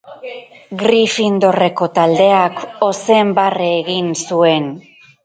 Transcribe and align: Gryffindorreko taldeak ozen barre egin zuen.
Gryffindorreko 0.83 1.87
taldeak 1.97 2.63
ozen 2.87 3.35
barre 3.41 3.69
egin 3.83 4.09
zuen. 4.25 4.67